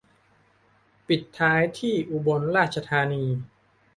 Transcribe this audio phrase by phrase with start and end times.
[1.07, 3.25] ปิดท้ายที่อุบลราชธานี